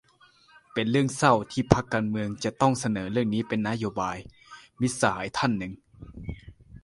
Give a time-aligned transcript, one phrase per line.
[0.73, 4.17] เป็นเรื่องเศร้าที่พรรคการเมืองจะต้องเสนอเรื่องนี้เป็นนโยบาย-
[4.79, 5.73] มิตรสหายท่านหนึ่ง